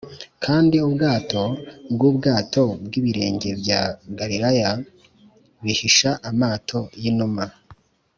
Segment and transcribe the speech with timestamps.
[0.43, 1.41] kandi ubwato
[1.93, 3.81] bwubwato bwibirenge bya
[4.17, 4.71] galilaya
[5.63, 7.43] bihisha amato yinuma.